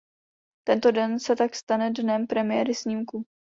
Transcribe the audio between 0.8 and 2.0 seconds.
den se tak stane